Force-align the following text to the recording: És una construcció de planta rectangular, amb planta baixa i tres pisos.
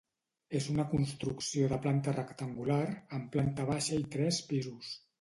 És 0.59 0.69
una 0.75 0.85
construcció 0.93 1.69
de 1.75 1.79
planta 1.85 2.15
rectangular, 2.17 2.81
amb 3.19 3.31
planta 3.39 3.71
baixa 3.75 4.05
i 4.05 4.11
tres 4.19 4.45
pisos. 4.53 4.95